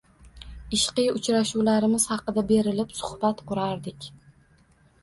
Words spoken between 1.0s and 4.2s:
uchrashuvlarimiz haqida berilib suhbat qurardik.